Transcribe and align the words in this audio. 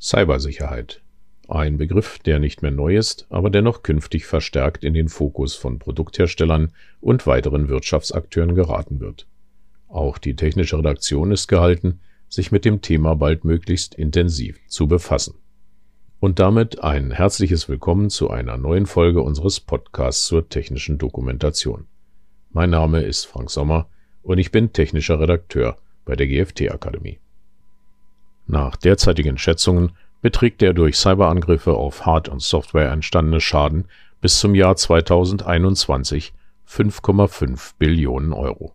Cybersicherheit. 0.00 1.02
Ein 1.46 1.76
Begriff, 1.76 2.18
der 2.20 2.38
nicht 2.38 2.62
mehr 2.62 2.70
neu 2.70 2.96
ist, 2.96 3.26
aber 3.28 3.50
dennoch 3.50 3.82
künftig 3.82 4.24
verstärkt 4.24 4.82
in 4.82 4.94
den 4.94 5.08
Fokus 5.08 5.54
von 5.54 5.78
Produktherstellern 5.78 6.72
und 7.00 7.26
weiteren 7.26 7.68
Wirtschaftsakteuren 7.68 8.54
geraten 8.54 9.00
wird. 9.00 9.26
Auch 9.88 10.16
die 10.16 10.36
technische 10.36 10.78
Redaktion 10.78 11.32
ist 11.32 11.48
gehalten, 11.48 12.00
sich 12.28 12.50
mit 12.50 12.64
dem 12.64 12.80
Thema 12.80 13.14
bald 13.14 13.44
möglichst 13.44 13.94
intensiv 13.94 14.58
zu 14.68 14.88
befassen. 14.88 15.34
Und 16.18 16.38
damit 16.38 16.82
ein 16.82 17.10
herzliches 17.10 17.68
Willkommen 17.68 18.08
zu 18.08 18.30
einer 18.30 18.56
neuen 18.56 18.86
Folge 18.86 19.20
unseres 19.20 19.60
Podcasts 19.60 20.26
zur 20.26 20.48
technischen 20.48 20.96
Dokumentation. 20.96 21.88
Mein 22.50 22.70
Name 22.70 23.02
ist 23.02 23.26
Frank 23.26 23.50
Sommer 23.50 23.90
und 24.22 24.38
ich 24.38 24.50
bin 24.50 24.72
technischer 24.72 25.20
Redakteur 25.20 25.76
bei 26.04 26.16
der 26.16 26.26
GFT 26.26 26.70
Akademie. 26.70 27.18
Nach 28.50 28.74
derzeitigen 28.74 29.38
Schätzungen 29.38 29.92
beträgt 30.22 30.60
der 30.60 30.72
durch 30.72 30.96
Cyberangriffe 30.96 31.74
auf 31.74 32.04
Hard- 32.04 32.28
und 32.28 32.42
Software 32.42 32.90
entstandene 32.90 33.40
Schaden 33.40 33.84
bis 34.20 34.40
zum 34.40 34.56
Jahr 34.56 34.74
2021 34.74 36.32
5,5 36.68 37.74
Billionen 37.78 38.32
Euro. 38.32 38.74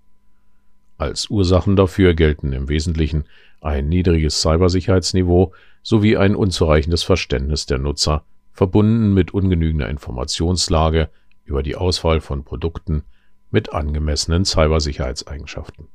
Als 0.97 1.29
Ursachen 1.29 1.75
dafür 1.75 2.13
gelten 2.13 2.53
im 2.53 2.69
Wesentlichen 2.69 3.25
ein 3.59 3.89
niedriges 3.89 4.39
Cybersicherheitsniveau 4.39 5.51
sowie 5.83 6.15
ein 6.15 6.37
unzureichendes 6.37 7.03
Verständnis 7.03 7.65
der 7.65 7.79
Nutzer, 7.79 8.23
verbunden 8.53 9.13
mit 9.13 9.33
ungenügender 9.33 9.89
Informationslage 9.89 11.09
über 11.43 11.63
die 11.63 11.75
Auswahl 11.75 12.21
von 12.21 12.45
Produkten 12.45 13.03
mit 13.51 13.73
angemessenen 13.73 14.45
Cybersicherheitseigenschaften. 14.45 15.89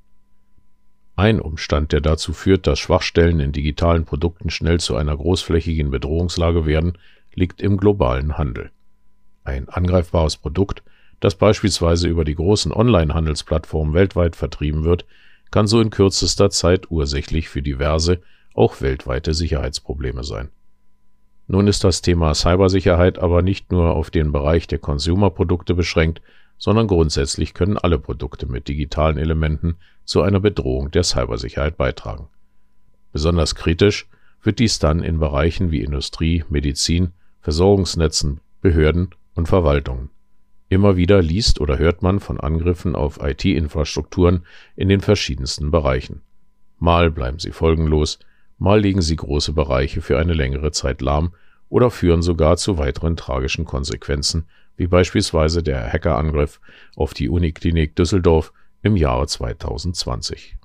Ein 1.20 1.38
Umstand, 1.38 1.92
der 1.92 2.01
dazu 2.01 2.33
führt, 2.33 2.66
dass 2.66 2.79
Schwachstellen 2.79 3.41
in 3.41 3.52
digitalen 3.52 4.06
Produkten 4.06 4.48
schnell 4.48 4.80
zu 4.80 4.97
einer 4.97 5.15
großflächigen 5.15 5.91
Bedrohungslage 5.91 6.65
werden, 6.65 6.95
liegt 7.34 7.60
im 7.60 7.77
globalen 7.77 8.38
Handel. 8.38 8.70
Ein 9.45 9.68
angreifbares 9.68 10.38
Produkt, 10.38 10.82
das 11.21 11.35
beispielsweise 11.35 12.09
über 12.09 12.24
die 12.24 12.37
großen 12.37 12.73
Online-Handelsplattformen 12.73 13.93
weltweit 13.93 14.35
vertrieben 14.35 14.85
wird, 14.85 15.04
kann 15.51 15.66
so 15.66 15.82
in 15.82 15.90
kürzester 15.90 16.49
Zeit 16.49 16.90
ursächlich 16.90 17.51
für 17.51 17.60
diverse, 17.60 18.23
auch 18.55 18.80
weltweite 18.80 19.34
Sicherheitsprobleme 19.34 20.24
sein. 20.24 20.49
Nun 21.49 21.66
ist 21.66 21.84
das 21.84 22.01
Thema 22.01 22.34
Cybersicherheit 22.34 23.18
aber 23.18 23.43
nicht 23.43 23.73
nur 23.73 23.95
auf 23.95 24.09
den 24.09 24.32
Bereich 24.32 24.68
der 24.68 24.79
Consumer-Produkte 24.79 25.74
beschränkt, 25.74 26.23
sondern 26.61 26.87
grundsätzlich 26.87 27.55
können 27.55 27.79
alle 27.79 27.99
Produkte 27.99 28.47
mit 28.47 28.69
digitalen 28.69 29.16
Elementen 29.16 29.77
zu 30.05 30.21
einer 30.23 30.41
Bedrohung 30.41 30.91
der 30.91 31.02
Cybersicherheit 31.02 31.77
beitragen. 31.77 32.29
Besonders 33.13 33.55
kritisch 33.57 34.09
wird 34.43 34.59
dies 34.59 34.79
dann 34.79 35.02
in 35.02 35.19
Bereichen 35.19 35.71
wie 35.71 35.83
Industrie, 35.83 36.45
Medizin, 36.51 37.13
Versorgungsnetzen, 37.41 38.41
Behörden 38.61 39.09
und 39.35 39.49
Verwaltungen. 39.49 40.11
Immer 40.69 40.97
wieder 40.97 41.23
liest 41.23 41.61
oder 41.61 41.79
hört 41.79 42.02
man 42.02 42.21
von 42.21 42.39
Angriffen 42.39 42.95
auf 42.95 43.19
IT-Infrastrukturen 43.23 44.45
in 44.77 44.89
den 44.89 45.01
verschiedensten 45.01 45.71
Bereichen. 45.71 46.21
Mal 46.79 47.11
bleiben 47.11 47.39
sie 47.39 47.52
folgenlos, 47.52 48.19
mal 48.59 48.80
legen 48.80 49.02
sie 49.02 49.17
große 49.17 49.55
Bereiche 49.55 50.02
für 50.02 50.19
eine 50.19 50.35
längere 50.35 50.73
Zeit 50.73 51.01
lahm 51.01 51.33
oder 51.71 51.91
führen 51.91 52.21
sogar 52.21 52.59
zu 52.59 52.77
weiteren 52.77 53.17
tragischen 53.17 53.65
Konsequenzen 53.65 54.45
wie 54.81 54.87
beispielsweise 54.87 55.63
der 55.63 55.93
Hackerangriff 55.93 56.59
auf 56.97 57.13
die 57.13 57.29
Uniklinik 57.29 57.95
Düsseldorf 57.97 58.51
im 58.83 58.97
Jahre 58.97 59.27
2020. 59.27 60.57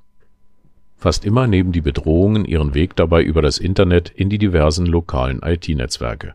Fast 0.96 1.26
immer 1.26 1.48
nehmen 1.48 1.74
die 1.74 1.82
Bedrohungen 1.82 2.46
ihren 2.46 2.74
Weg 2.74 2.96
dabei 2.96 3.22
über 3.22 3.42
das 3.42 3.58
Internet 3.58 4.10
in 4.16 4.30
die 4.30 4.38
diversen 4.38 4.86
lokalen 4.86 5.42
IT-Netzwerke. 5.44 6.34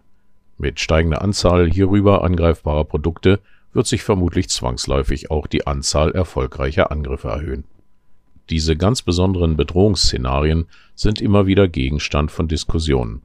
Mit 0.59 0.79
steigender 0.79 1.23
Anzahl 1.23 1.71
hierüber 1.71 2.23
angreifbarer 2.23 2.85
Produkte 2.85 3.41
wird 3.73 3.87
sich 3.87 4.03
vermutlich 4.03 4.51
zwangsläufig 4.51 5.31
auch 5.31 5.47
die 5.47 5.67
Anzahl 5.67 6.11
erfolgreicher 6.11 6.93
Angriffe 6.93 7.29
erhöhen. 7.29 7.65
Diese 8.51 8.77
ganz 8.77 9.01
besonderen 9.01 9.57
Bedrohungsszenarien 9.57 10.67
sind 10.95 11.23
immer 11.23 11.47
wieder 11.47 11.67
Gegenstand 11.67 12.31
von 12.31 12.47
Diskussionen. 12.47 13.23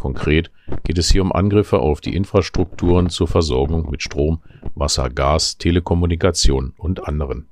Konkret 0.00 0.50
geht 0.84 0.96
es 0.96 1.10
hier 1.10 1.20
um 1.20 1.30
Angriffe 1.30 1.78
auf 1.78 2.00
die 2.00 2.16
Infrastrukturen 2.16 3.10
zur 3.10 3.28
Versorgung 3.28 3.90
mit 3.90 4.02
Strom, 4.02 4.40
Wasser, 4.74 5.10
Gas, 5.10 5.58
Telekommunikation 5.58 6.72
und 6.78 7.06
anderen. 7.06 7.48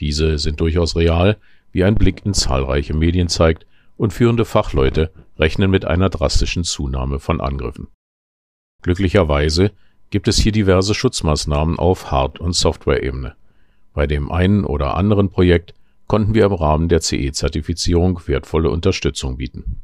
Diese 0.00 0.38
sind 0.38 0.58
durchaus 0.58 0.96
real, 0.96 1.36
wie 1.70 1.84
ein 1.84 1.94
Blick 1.94 2.26
in 2.26 2.34
zahlreiche 2.34 2.94
Medien 2.94 3.28
zeigt, 3.28 3.64
und 3.96 4.12
führende 4.12 4.44
Fachleute 4.44 5.12
rechnen 5.38 5.70
mit 5.70 5.84
einer 5.84 6.08
drastischen 6.08 6.64
Zunahme 6.64 7.20
von 7.20 7.40
Angriffen. 7.40 7.86
Glücklicherweise 8.82 9.70
gibt 10.10 10.26
es 10.26 10.36
hier 10.36 10.50
diverse 10.50 10.94
Schutzmaßnahmen 10.94 11.78
auf 11.78 12.10
Hard- 12.10 12.40
und 12.40 12.54
Software-Ebene. 12.54 13.36
Bei 13.94 14.08
dem 14.08 14.32
einen 14.32 14.64
oder 14.64 14.96
anderen 14.96 15.30
Projekt 15.30 15.74
konnten 16.08 16.34
wir 16.34 16.46
im 16.46 16.54
Rahmen 16.54 16.88
der 16.88 17.02
CE-Zertifizierung 17.02 18.20
wertvolle 18.26 18.68
Unterstützung 18.68 19.36
bieten. 19.36 19.80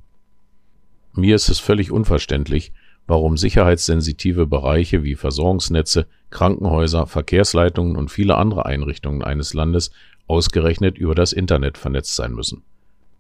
Mir 1.17 1.37
ist 1.37 1.49
es 1.49 1.61
völlig 1.61 1.93
unverständlich, 1.93 2.73
warum 3.07 3.37
sicherheitssensitive 3.37 4.47
Bereiche 4.47 5.05
wie 5.05 5.15
Versorgungsnetze, 5.15 6.07
Krankenhäuser, 6.31 7.07
Verkehrsleitungen 7.07 7.97
und 7.97 8.11
viele 8.11 8.37
andere 8.37 8.67
Einrichtungen 8.67 9.23
eines 9.23 9.55
Landes 9.55 9.93
ausgerechnet 10.27 10.99
über 10.99 11.15
das 11.15 11.33
Internet 11.33 11.79
vernetzt 11.79 12.17
sein 12.17 12.33
müssen. 12.33 12.63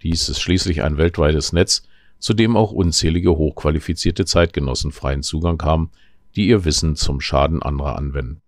Dies 0.02 0.28
ist 0.28 0.40
schließlich 0.40 0.82
ein 0.82 0.98
weltweites 0.98 1.52
Netz, 1.52 1.86
zu 2.18 2.34
dem 2.34 2.56
auch 2.56 2.72
unzählige 2.72 3.36
hochqualifizierte 3.36 4.24
Zeitgenossen 4.24 4.90
freien 4.90 5.22
Zugang 5.22 5.62
haben, 5.62 5.90
die 6.34 6.48
ihr 6.48 6.64
Wissen 6.64 6.96
zum 6.96 7.20
Schaden 7.20 7.62
anderer 7.62 7.96
anwenden. 7.96 8.40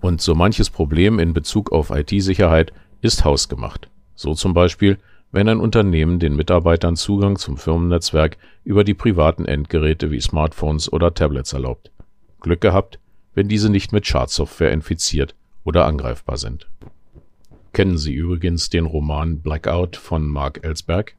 Und 0.00 0.20
so 0.20 0.34
manches 0.34 0.68
Problem 0.68 1.18
in 1.18 1.32
Bezug 1.32 1.72
auf 1.72 1.90
IT-Sicherheit 1.90 2.72
ist 3.00 3.24
hausgemacht. 3.24 3.88
So 4.14 4.34
zum 4.34 4.52
Beispiel 4.52 4.98
wenn 5.36 5.50
ein 5.50 5.60
Unternehmen 5.60 6.18
den 6.18 6.34
Mitarbeitern 6.34 6.96
Zugang 6.96 7.36
zum 7.36 7.58
Firmennetzwerk 7.58 8.38
über 8.64 8.84
die 8.84 8.94
privaten 8.94 9.44
Endgeräte 9.44 10.10
wie 10.10 10.18
Smartphones 10.18 10.90
oder 10.90 11.12
Tablets 11.12 11.52
erlaubt. 11.52 11.90
Glück 12.40 12.62
gehabt, 12.62 12.98
wenn 13.34 13.46
diese 13.46 13.68
nicht 13.68 13.92
mit 13.92 14.06
Schadsoftware 14.06 14.72
infiziert 14.72 15.34
oder 15.62 15.84
angreifbar 15.84 16.38
sind. 16.38 16.70
Kennen 17.74 17.98
Sie 17.98 18.14
übrigens 18.14 18.70
den 18.70 18.86
Roman 18.86 19.40
Blackout 19.40 19.96
von 19.96 20.26
Mark 20.26 20.64
Ellsberg? 20.64 21.16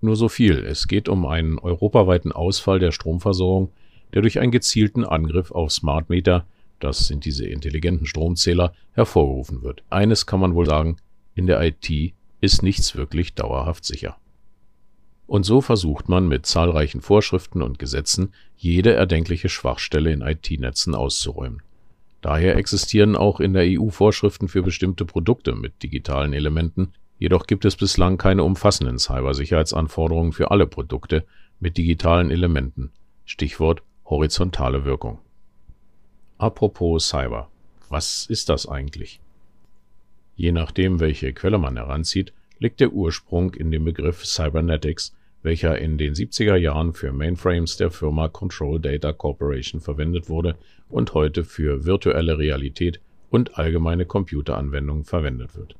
Nur 0.00 0.14
so 0.14 0.28
viel, 0.28 0.58
es 0.58 0.86
geht 0.86 1.08
um 1.08 1.26
einen 1.26 1.58
europaweiten 1.58 2.30
Ausfall 2.30 2.78
der 2.78 2.92
Stromversorgung, 2.92 3.72
der 4.12 4.22
durch 4.22 4.38
einen 4.38 4.52
gezielten 4.52 5.04
Angriff 5.04 5.50
auf 5.50 5.72
Smart 5.72 6.08
Meter, 6.08 6.46
das 6.78 7.08
sind 7.08 7.24
diese 7.24 7.46
intelligenten 7.46 8.06
Stromzähler, 8.06 8.74
hervorgerufen 8.92 9.64
wird. 9.64 9.82
Eines 9.90 10.24
kann 10.24 10.38
man 10.38 10.54
wohl 10.54 10.66
sagen, 10.66 10.98
in 11.34 11.48
der 11.48 11.60
IT 11.60 12.14
ist 12.44 12.62
nichts 12.62 12.94
wirklich 12.96 13.34
dauerhaft 13.34 13.84
sicher. 13.84 14.16
Und 15.26 15.44
so 15.44 15.60
versucht 15.60 16.08
man 16.08 16.28
mit 16.28 16.44
zahlreichen 16.44 17.00
Vorschriften 17.00 17.62
und 17.62 17.78
Gesetzen 17.78 18.34
jede 18.56 18.92
erdenkliche 18.92 19.48
Schwachstelle 19.48 20.12
in 20.12 20.20
IT-Netzen 20.20 20.94
auszuräumen. 20.94 21.62
Daher 22.20 22.56
existieren 22.56 23.16
auch 23.16 23.40
in 23.40 23.52
der 23.52 23.64
EU 23.66 23.88
Vorschriften 23.88 24.48
für 24.48 24.62
bestimmte 24.62 25.04
Produkte 25.04 25.54
mit 25.54 25.82
digitalen 25.82 26.32
Elementen, 26.32 26.92
jedoch 27.18 27.46
gibt 27.46 27.64
es 27.64 27.76
bislang 27.76 28.18
keine 28.18 28.44
umfassenden 28.44 28.98
Cybersicherheitsanforderungen 28.98 30.32
für 30.32 30.50
alle 30.50 30.66
Produkte 30.66 31.24
mit 31.60 31.76
digitalen 31.78 32.30
Elementen. 32.30 32.92
Stichwort 33.24 33.82
horizontale 34.04 34.84
Wirkung. 34.84 35.18
Apropos 36.36 37.08
Cyber. 37.08 37.48
Was 37.88 38.26
ist 38.26 38.48
das 38.48 38.68
eigentlich? 38.68 39.20
Je 40.36 40.50
nachdem, 40.50 40.98
welche 40.98 41.32
Quelle 41.32 41.58
man 41.58 41.76
heranzieht, 41.76 42.32
liegt 42.58 42.80
der 42.80 42.92
Ursprung 42.92 43.54
in 43.54 43.70
dem 43.70 43.84
Begriff 43.84 44.24
Cybernetics, 44.24 45.14
welcher 45.42 45.78
in 45.78 45.98
den 45.98 46.14
70er 46.14 46.56
Jahren 46.56 46.92
für 46.92 47.12
Mainframes 47.12 47.76
der 47.76 47.90
Firma 47.90 48.28
Control 48.28 48.80
Data 48.80 49.12
Corporation 49.12 49.80
verwendet 49.80 50.28
wurde 50.28 50.56
und 50.88 51.14
heute 51.14 51.44
für 51.44 51.84
virtuelle 51.84 52.38
Realität 52.38 53.00
und 53.30 53.58
allgemeine 53.58 54.06
Computeranwendungen 54.06 55.04
verwendet 55.04 55.56
wird. 55.56 55.76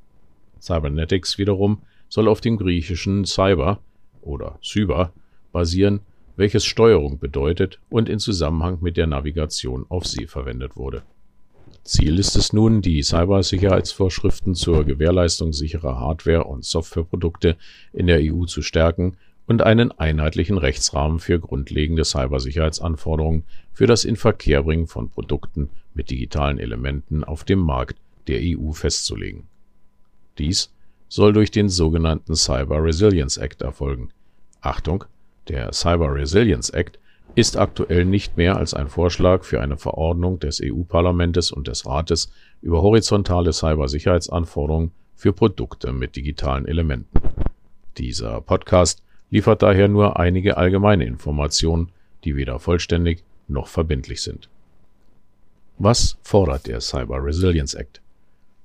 Cybernetics 0.60 1.38
wiederum 1.38 1.82
soll 2.08 2.28
auf 2.28 2.40
dem 2.40 2.56
griechischen 2.56 3.24
Cyber 3.24 3.80
oder 4.22 4.58
Cyber 4.62 5.12
basieren, 5.52 6.00
welches 6.36 6.64
Steuerung 6.64 7.18
bedeutet 7.18 7.80
und 7.90 8.08
in 8.08 8.18
Zusammenhang 8.18 8.78
mit 8.80 8.96
der 8.96 9.06
Navigation 9.06 9.86
auf 9.88 10.06
See 10.06 10.26
verwendet 10.26 10.76
wurde 10.76 11.02
Ziel 11.84 12.18
ist 12.18 12.34
es 12.34 12.54
nun, 12.54 12.80
die 12.80 13.02
Cybersicherheitsvorschriften 13.02 14.54
zur 14.54 14.84
Gewährleistung 14.84 15.52
sicherer 15.52 16.00
Hardware- 16.00 16.44
und 16.44 16.64
Softwareprodukte 16.64 17.58
in 17.92 18.06
der 18.06 18.20
EU 18.22 18.46
zu 18.46 18.62
stärken 18.62 19.18
und 19.46 19.60
einen 19.60 19.92
einheitlichen 19.92 20.56
Rechtsrahmen 20.56 21.18
für 21.18 21.38
grundlegende 21.38 22.04
Cybersicherheitsanforderungen 22.04 23.44
für 23.74 23.86
das 23.86 24.04
Inverkehrbringen 24.04 24.86
von 24.86 25.10
Produkten 25.10 25.68
mit 25.92 26.08
digitalen 26.08 26.58
Elementen 26.58 27.22
auf 27.22 27.44
dem 27.44 27.58
Markt 27.58 27.98
der 28.28 28.40
EU 28.42 28.72
festzulegen. 28.72 29.46
Dies 30.38 30.72
soll 31.08 31.34
durch 31.34 31.50
den 31.50 31.68
sogenannten 31.68 32.34
Cyber 32.34 32.82
Resilience 32.82 33.36
Act 33.36 33.60
erfolgen. 33.60 34.08
Achtung, 34.62 35.04
Der 35.48 35.70
Cyber 35.74 36.14
Resilience 36.14 36.70
Act 36.70 36.98
ist 37.34 37.56
aktuell 37.56 38.04
nicht 38.04 38.36
mehr 38.36 38.56
als 38.56 38.74
ein 38.74 38.88
Vorschlag 38.88 39.44
für 39.44 39.60
eine 39.60 39.76
Verordnung 39.76 40.38
des 40.38 40.60
EU-Parlamentes 40.62 41.50
und 41.50 41.66
des 41.66 41.84
Rates 41.84 42.30
über 42.62 42.82
horizontale 42.82 43.52
Cybersicherheitsanforderungen 43.52 44.92
für 45.16 45.32
Produkte 45.32 45.92
mit 45.92 46.16
digitalen 46.16 46.66
Elementen. 46.66 47.06
Dieser 47.98 48.40
Podcast 48.40 49.02
liefert 49.30 49.62
daher 49.62 49.88
nur 49.88 50.18
einige 50.18 50.56
allgemeine 50.56 51.06
Informationen, 51.06 51.90
die 52.22 52.36
weder 52.36 52.60
vollständig 52.60 53.24
noch 53.48 53.66
verbindlich 53.66 54.22
sind. 54.22 54.48
Was 55.78 56.16
fordert 56.22 56.68
der 56.68 56.80
Cyber 56.80 57.24
Resilience 57.24 57.74
Act? 57.74 58.00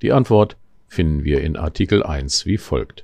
Die 0.03 0.11
Antwort 0.11 0.57
finden 0.87 1.23
wir 1.23 1.41
in 1.41 1.57
Artikel 1.57 2.03
1 2.03 2.45
wie 2.45 2.57
folgt. 2.57 3.03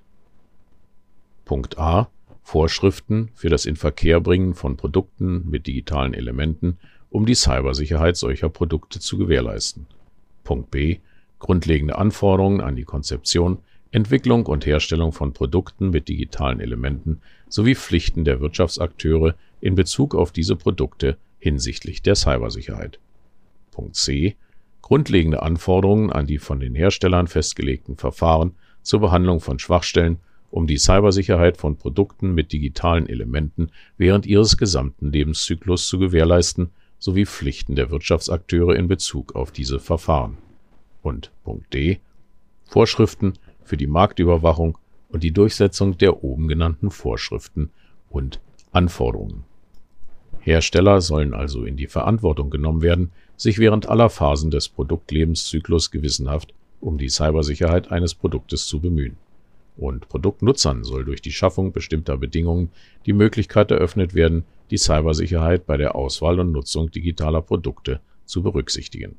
Punkt 1.43 1.77
A 1.79 2.07
Vorschriften 2.45 3.31
für 3.33 3.49
das 3.49 3.65
Inverkehrbringen 3.65 4.53
von 4.53 4.77
Produkten 4.77 5.49
mit 5.49 5.65
digitalen 5.65 6.13
Elementen, 6.13 6.77
um 7.09 7.25
die 7.25 7.33
Cybersicherheit 7.33 8.17
solcher 8.17 8.49
Produkte 8.49 8.99
zu 8.99 9.17
gewährleisten. 9.17 9.87
Punkt 10.43 10.69
B. 10.69 10.99
Grundlegende 11.39 11.97
Anforderungen 11.97 12.61
an 12.61 12.75
die 12.75 12.83
Konzeption, 12.83 13.57
Entwicklung 13.89 14.45
und 14.45 14.67
Herstellung 14.67 15.11
von 15.11 15.33
Produkten 15.33 15.89
mit 15.89 16.07
digitalen 16.07 16.59
Elementen 16.59 17.19
sowie 17.49 17.73
Pflichten 17.73 18.25
der 18.25 18.39
Wirtschaftsakteure 18.41 19.33
in 19.59 19.73
Bezug 19.73 20.13
auf 20.13 20.31
diese 20.31 20.55
Produkte 20.55 21.17
hinsichtlich 21.39 22.03
der 22.03 22.13
Cybersicherheit. 22.13 22.99
Punkt 23.71 23.95
C. 23.95 24.35
Grundlegende 24.83 25.41
Anforderungen 25.41 26.11
an 26.11 26.27
die 26.27 26.37
von 26.37 26.59
den 26.59 26.75
Herstellern 26.75 27.25
festgelegten 27.25 27.97
Verfahren 27.97 28.53
zur 28.83 28.99
Behandlung 28.99 29.39
von 29.39 29.57
Schwachstellen 29.57 30.19
um 30.55 30.67
die 30.67 30.77
Cybersicherheit 30.77 31.57
von 31.57 31.75
Produkten 31.75 32.33
mit 32.33 32.53
digitalen 32.53 33.09
Elementen 33.09 33.71
während 33.97 34.25
ihres 34.25 34.55
gesamten 34.55 35.11
Lebenszyklus 35.11 35.85
zu 35.85 35.99
gewährleisten 35.99 36.69
sowie 36.97 37.25
Pflichten 37.25 37.75
der 37.75 37.91
Wirtschaftsakteure 37.91 38.73
in 38.77 38.87
Bezug 38.87 39.35
auf 39.35 39.51
diese 39.51 39.81
Verfahren. 39.81 40.37
Und 41.01 41.29
Punkt 41.43 41.73
D. 41.73 41.99
Vorschriften 42.63 43.33
für 43.65 43.75
die 43.75 43.85
Marktüberwachung 43.85 44.77
und 45.09 45.23
die 45.23 45.33
Durchsetzung 45.33 45.97
der 45.97 46.23
oben 46.23 46.47
genannten 46.47 46.89
Vorschriften 46.89 47.69
und 48.09 48.39
Anforderungen. 48.71 49.43
Hersteller 50.39 51.01
sollen 51.01 51.33
also 51.33 51.65
in 51.65 51.75
die 51.75 51.87
Verantwortung 51.87 52.49
genommen 52.49 52.81
werden, 52.81 53.11
sich 53.35 53.59
während 53.59 53.89
aller 53.89 54.09
Phasen 54.09 54.51
des 54.51 54.69
Produktlebenszyklus 54.69 55.91
gewissenhaft 55.91 56.53
um 56.79 56.97
die 56.97 57.09
Cybersicherheit 57.09 57.91
eines 57.91 58.13
Produktes 58.13 58.67
zu 58.67 58.79
bemühen 58.79 59.17
und 59.77 60.07
Produktnutzern 60.07 60.83
soll 60.83 61.05
durch 61.05 61.21
die 61.21 61.31
Schaffung 61.31 61.71
bestimmter 61.71 62.17
Bedingungen 62.17 62.69
die 63.05 63.13
Möglichkeit 63.13 63.71
eröffnet 63.71 64.13
werden, 64.13 64.45
die 64.71 64.77
Cybersicherheit 64.77 65.65
bei 65.65 65.77
der 65.77 65.95
Auswahl 65.95 66.39
und 66.39 66.51
Nutzung 66.51 66.91
digitaler 66.91 67.41
Produkte 67.41 67.99
zu 68.25 68.41
berücksichtigen. 68.41 69.17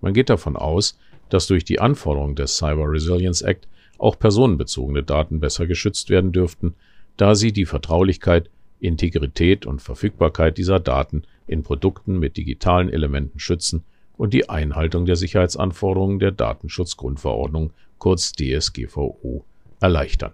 Man 0.00 0.14
geht 0.14 0.30
davon 0.30 0.56
aus, 0.56 0.98
dass 1.28 1.46
durch 1.46 1.64
die 1.64 1.80
Anforderungen 1.80 2.36
des 2.36 2.56
Cyber 2.56 2.90
Resilience 2.90 3.42
Act 3.42 3.68
auch 3.98 4.18
personenbezogene 4.18 5.02
Daten 5.02 5.40
besser 5.40 5.66
geschützt 5.66 6.10
werden 6.10 6.32
dürften, 6.32 6.74
da 7.16 7.34
sie 7.34 7.52
die 7.52 7.66
Vertraulichkeit, 7.66 8.50
Integrität 8.80 9.66
und 9.66 9.80
Verfügbarkeit 9.80 10.58
dieser 10.58 10.80
Daten 10.80 11.22
in 11.46 11.62
Produkten 11.62 12.18
mit 12.18 12.36
digitalen 12.36 12.90
Elementen 12.90 13.38
schützen 13.38 13.84
und 14.16 14.34
die 14.34 14.48
Einhaltung 14.48 15.06
der 15.06 15.16
Sicherheitsanforderungen 15.16 16.18
der 16.18 16.32
Datenschutzgrundverordnung 16.32 17.72
kurz 17.98 18.32
DSGVO 18.32 19.44
erleichtern. 19.84 20.32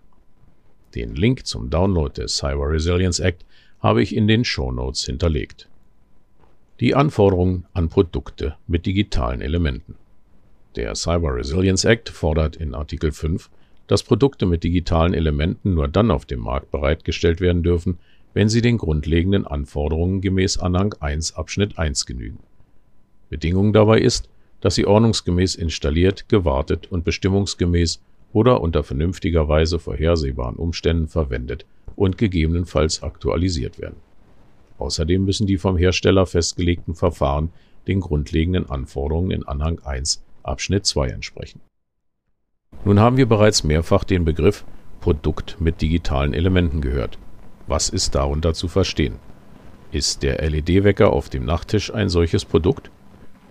Den 0.94 1.16
Link 1.16 1.44
zum 1.44 1.70
Download 1.70 2.12
des 2.22 2.36
Cyber 2.36 2.70
Resilience 2.70 3.18
Act 3.18 3.44
habe 3.80 4.00
ich 4.00 4.14
in 4.14 4.28
den 4.28 4.44
Show 4.44 4.70
Notes 4.70 5.04
hinterlegt. 5.04 5.68
Die 6.78 6.94
Anforderungen 6.94 7.66
an 7.72 7.88
Produkte 7.88 8.54
mit 8.68 8.86
digitalen 8.86 9.40
Elementen. 9.40 9.96
Der 10.76 10.94
Cyber 10.94 11.34
Resilience 11.34 11.84
Act 11.84 12.10
fordert 12.10 12.54
in 12.54 12.76
Artikel 12.76 13.10
5, 13.10 13.50
dass 13.88 14.04
Produkte 14.04 14.46
mit 14.46 14.62
digitalen 14.62 15.14
Elementen 15.14 15.74
nur 15.74 15.88
dann 15.88 16.12
auf 16.12 16.26
dem 16.26 16.38
Markt 16.38 16.70
bereitgestellt 16.70 17.40
werden 17.40 17.64
dürfen, 17.64 17.98
wenn 18.34 18.48
sie 18.48 18.62
den 18.62 18.78
grundlegenden 18.78 19.48
Anforderungen 19.48 20.20
gemäß 20.20 20.58
Anhang 20.58 20.94
1 21.00 21.34
Abschnitt 21.34 21.76
1 21.76 22.06
genügen. 22.06 22.38
Bedingung 23.30 23.72
dabei 23.72 23.98
ist, 23.98 24.28
dass 24.60 24.76
sie 24.76 24.86
ordnungsgemäß 24.86 25.56
installiert, 25.56 26.28
gewartet 26.28 26.86
und 26.92 27.04
bestimmungsgemäß 27.04 28.00
oder 28.32 28.60
unter 28.60 28.82
vernünftigerweise 28.82 29.78
vorhersehbaren 29.78 30.56
Umständen 30.56 31.08
verwendet 31.08 31.66
und 31.96 32.18
gegebenenfalls 32.18 33.02
aktualisiert 33.02 33.78
werden. 33.78 33.96
Außerdem 34.78 35.24
müssen 35.24 35.46
die 35.46 35.58
vom 35.58 35.76
Hersteller 35.76 36.26
festgelegten 36.26 36.94
Verfahren 36.94 37.50
den 37.86 38.00
grundlegenden 38.00 38.70
Anforderungen 38.70 39.30
in 39.30 39.46
Anhang 39.46 39.78
1 39.80 40.22
Abschnitt 40.42 40.86
2 40.86 41.08
entsprechen. 41.08 41.60
Nun 42.84 43.00
haben 43.00 43.16
wir 43.16 43.26
bereits 43.26 43.64
mehrfach 43.64 44.04
den 44.04 44.24
Begriff 44.24 44.64
Produkt 45.00 45.56
mit 45.60 45.80
digitalen 45.80 46.34
Elementen 46.34 46.80
gehört. 46.80 47.18
Was 47.66 47.88
ist 47.88 48.14
darunter 48.14 48.54
zu 48.54 48.68
verstehen? 48.68 49.16
Ist 49.92 50.22
der 50.22 50.40
LED-Wecker 50.48 51.12
auf 51.12 51.28
dem 51.28 51.44
Nachttisch 51.44 51.92
ein 51.92 52.08
solches 52.08 52.44
Produkt? 52.44 52.90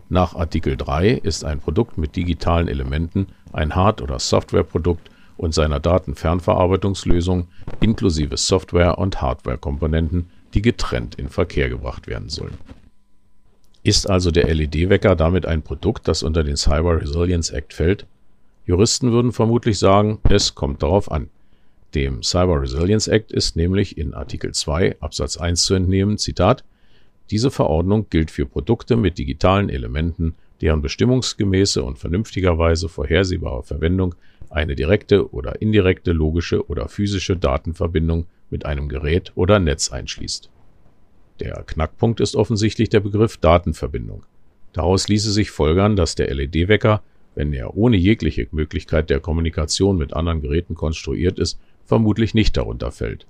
Nach 0.10 0.36
Artikel 0.36 0.78
3 0.78 1.10
ist 1.12 1.44
ein 1.44 1.60
Produkt 1.60 1.98
mit 1.98 2.16
digitalen 2.16 2.68
Elementen 2.68 3.28
ein 3.54 3.76
Hard- 3.76 4.02
oder 4.02 4.20
Softwareprodukt 4.20 5.10
und 5.38 5.54
seiner 5.54 5.80
Datenfernverarbeitungslösung 5.80 7.48
inklusive 7.80 8.38
Software- 8.38 8.98
und 8.98 9.22
Hardwarekomponenten, 9.22 10.30
die 10.54 10.62
getrennt 10.62 11.16
in 11.16 11.30
Verkehr 11.30 11.70
gebracht 11.70 12.08
werden 12.08 12.30
sollen. 12.30 12.58
Ist 13.84 14.10
also 14.10 14.32
der 14.32 14.54
LED-Wecker 14.54 15.16
damit 15.16 15.46
ein 15.46 15.62
Produkt, 15.62 16.08
das 16.08 16.24
unter 16.24 16.44
den 16.44 16.58
Cyber 16.58 17.02
Resilience 17.02 17.50
Act 17.52 17.74
fällt? 17.74 18.06
Juristen 18.66 19.12
würden 19.12 19.32
vermutlich 19.32 19.80
sagen, 19.80 20.20
es 20.30 20.54
kommt 20.54 20.84
darauf 20.84 21.12
an. 21.12 21.30
Dem 21.96 22.22
Cyber 22.22 22.62
Resilience 22.62 23.08
Act 23.08 23.32
ist 23.32 23.56
nämlich 23.56 23.98
in 23.98 24.14
Artikel 24.14 24.54
2 24.54 24.98
Absatz 25.00 25.38
1 25.38 25.64
zu 25.64 25.74
entnehmen, 25.74 26.18
Zitat, 26.18 26.64
diese 27.32 27.52
Verordnung 27.52 28.08
gilt 28.10 28.32
für 28.32 28.46
Produkte 28.46 28.96
mit 28.96 29.18
digitalen 29.18 29.70
Elementen, 29.70 30.36
deren 30.62 30.82
bestimmungsgemäße 30.82 31.84
und 31.84 32.00
vernünftigerweise 32.00 32.90
vorhersehbare 32.90 33.64
Verwendung 33.64 34.16
eine 34.50 34.76
direkte 34.76 35.32
oder 35.32 35.62
indirekte 35.62 36.12
logische 36.12 36.68
oder 36.68 36.90
physische 36.90 37.38
Datenverbindung 37.38 38.26
mit 38.50 38.66
einem 38.66 38.90
Gerät 38.90 39.32
oder 39.36 39.60
Netz 39.60 39.92
einschließt. 39.92 40.50
Der 41.40 41.64
Knackpunkt 41.66 42.20
ist 42.20 42.36
offensichtlich 42.36 42.90
der 42.90 43.00
Begriff 43.00 43.38
Datenverbindung. 43.38 44.26
Daraus 44.74 45.08
ließe 45.08 45.32
sich 45.32 45.52
folgern, 45.52 45.96
dass 45.96 46.16
der 46.16 46.34
LED-Wecker, 46.34 47.02
wenn 47.36 47.54
er 47.54 47.78
ohne 47.78 47.98
jegliche 47.98 48.48
Möglichkeit 48.52 49.10
der 49.10 49.20
Kommunikation 49.20 49.98
mit 49.98 50.14
anderen 50.14 50.42
Geräten 50.42 50.76
konstruiert 50.76 51.40
ist, 51.40 51.60
vermutlich 51.86 52.34
nicht 52.34 52.58
darunter 52.58 52.92
fällt. 52.92 53.26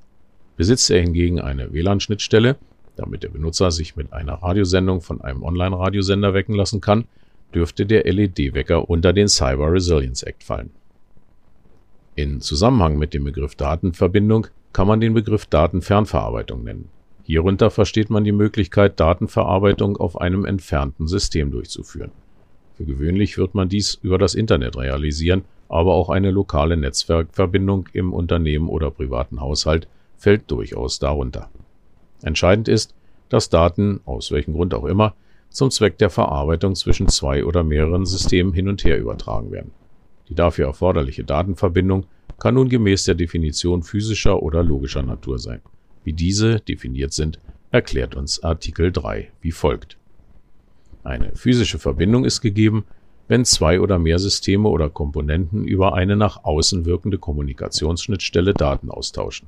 Besitzt 0.58 0.90
er 0.90 1.02
hingegen 1.02 1.40
eine 1.40 1.72
WLAN-Schnittstelle, 1.72 2.58
damit 2.96 3.24
der 3.24 3.30
Benutzer 3.30 3.72
sich 3.72 3.96
mit 3.96 4.12
einer 4.12 4.34
Radiosendung 4.34 5.02
von 5.02 5.22
einem 5.22 5.44
Online-Radiosender 5.44 6.34
wecken 6.34 6.56
lassen 6.56 6.82
kann, 6.82 7.06
dürfte 7.54 7.86
der 7.86 8.04
LED-Wecker 8.06 8.90
unter 8.90 9.14
den 9.14 9.28
Cyber 9.28 9.72
Resilience 9.72 10.24
Act 10.24 10.44
fallen. 10.44 10.72
In 12.16 12.42
Zusammenhang 12.42 12.98
mit 12.98 13.14
dem 13.14 13.24
Begriff 13.24 13.56
Datenverbindung 13.56 14.48
kann 14.74 14.88
man 14.88 15.00
den 15.00 15.14
Begriff 15.14 15.46
Datenfernverarbeitung 15.46 16.64
nennen. 16.64 16.90
Hierunter 17.24 17.70
versteht 17.70 18.10
man 18.10 18.24
die 18.24 18.32
Möglichkeit, 18.32 19.00
Datenverarbeitung 19.00 19.98
auf 19.98 20.20
einem 20.20 20.46
entfernten 20.46 21.08
System 21.08 21.52
durchzuführen. 21.52 22.12
Für 22.76 22.86
gewöhnlich 22.86 23.38
wird 23.38 23.56
man 23.56 23.70
dies 23.70 24.00
über 24.02 24.18
das 24.18 24.36
Internet 24.36 24.78
realisieren, 24.78 25.44
aber 25.68 25.94
auch 25.94 26.10
eine 26.10 26.32
lokale 26.32 26.76
Netzwerkverbindung 26.76 27.88
im 27.94 28.14
Unternehmen 28.14 28.68
oder 28.68 28.90
privaten 28.90 29.42
Haushalt 29.42 29.88
fällt 30.18 30.50
durchaus 30.50 31.00
darunter. 31.00 31.50
Entscheidend 32.24 32.68
ist, 32.68 32.96
dass 33.30 33.50
Daten, 33.50 34.02
aus 34.06 34.32
welchem 34.32 34.54
Grund 34.54 34.74
auch 34.74 34.86
immer, 34.86 35.14
zum 35.50 35.72
Zweck 35.72 35.98
der 35.98 36.10
Verarbeitung 36.10 36.76
zwischen 36.76 37.08
zwei 37.08 37.44
oder 37.44 37.64
mehreren 37.64 38.06
Systemen 38.06 38.54
hin 38.54 38.68
und 38.68 38.84
her 38.84 39.00
übertragen 39.00 39.52
werden. 39.52 39.72
Die 40.30 40.36
dafür 40.36 40.68
erforderliche 40.68 41.24
Datenverbindung 41.24 42.06
kann 42.38 42.56
nun 42.56 42.70
gemäß 42.70 43.04
der 43.06 43.16
Definition 43.16 43.84
physischer 43.84 44.42
oder 44.42 44.64
logischer 44.64 45.02
Natur 45.02 45.40
sein. 45.40 45.62
Wie 46.04 46.14
diese 46.14 46.60
definiert 46.62 47.14
sind, 47.14 47.40
erklärt 47.72 48.16
uns 48.16 48.42
Artikel 48.44 48.92
3 48.92 49.32
wie 49.42 49.52
folgt. 49.52 49.98
Eine 51.04 51.36
physische 51.36 51.80
Verbindung 51.80 52.26
ist 52.26 52.42
gegeben, 52.42 52.86
wenn 53.28 53.46
zwei 53.46 53.80
oder 53.80 54.00
mehr 54.00 54.20
Systeme 54.20 54.70
oder 54.70 54.90
Komponenten 54.90 55.64
über 55.64 55.94
eine 55.94 56.16
nach 56.16 56.44
außen 56.44 56.86
wirkende 56.86 57.18
Kommunikationsschnittstelle 57.18 58.54
Daten 58.54 58.90
austauschen. 58.90 59.48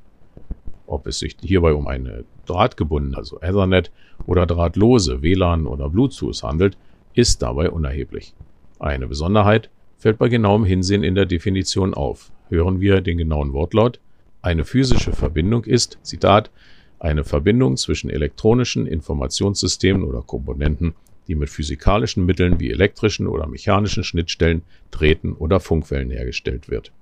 Ob 0.92 1.06
es 1.06 1.20
sich 1.20 1.36
hierbei 1.40 1.72
um 1.72 1.86
eine 1.86 2.24
drahtgebundene, 2.44 3.16
also 3.16 3.40
Ethernet 3.40 3.90
oder 4.26 4.44
drahtlose 4.44 5.22
WLAN 5.22 5.66
oder 5.66 5.88
Bluetooth 5.88 6.42
handelt, 6.42 6.76
ist 7.14 7.40
dabei 7.40 7.70
unerheblich. 7.70 8.34
Eine 8.78 9.08
Besonderheit 9.08 9.70
fällt 9.96 10.18
bei 10.18 10.28
genauem 10.28 10.66
Hinsehen 10.66 11.02
in 11.02 11.14
der 11.14 11.24
Definition 11.24 11.94
auf. 11.94 12.30
Hören 12.50 12.82
wir 12.82 13.00
den 13.00 13.16
genauen 13.16 13.54
Wortlaut. 13.54 14.00
Eine 14.42 14.66
physische 14.66 15.14
Verbindung 15.14 15.64
ist, 15.64 15.96
Zitat, 16.02 16.50
eine 16.98 17.24
Verbindung 17.24 17.78
zwischen 17.78 18.10
elektronischen 18.10 18.86
Informationssystemen 18.86 20.04
oder 20.04 20.20
Komponenten, 20.20 20.92
die 21.26 21.36
mit 21.36 21.48
physikalischen 21.48 22.26
Mitteln 22.26 22.60
wie 22.60 22.70
elektrischen 22.70 23.28
oder 23.28 23.46
mechanischen 23.46 24.04
Schnittstellen, 24.04 24.60
Drähten 24.90 25.32
oder 25.32 25.58
Funkwellen 25.58 26.10
hergestellt 26.10 26.68
wird. 26.68 26.92